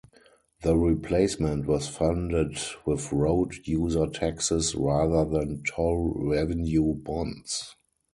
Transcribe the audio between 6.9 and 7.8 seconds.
bonds.